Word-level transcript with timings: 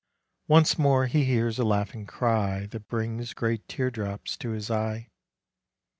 Once 0.47 0.79
more 0.79 1.05
he 1.05 1.25
hears 1.25 1.59
a 1.59 1.63
laughing 1.63 2.07
cry 2.07 2.65
That 2.65 2.87
brings 2.87 3.35
great 3.35 3.67
tear 3.67 3.91
drops 3.91 4.35
to 4.37 4.49
his 4.49 4.71
eye. 4.71 5.11